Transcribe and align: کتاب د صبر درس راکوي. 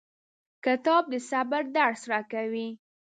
کتاب 0.65 1.03
د 1.11 1.13
صبر 1.29 1.63
درس 1.77 2.01
راکوي. 2.11 2.67